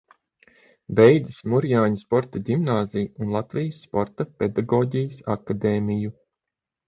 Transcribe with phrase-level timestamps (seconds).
[0.99, 6.15] Beidzis Murjāņu sporta ģimnāziju un Latvijas Sporta pedagoģijas akadēmiju.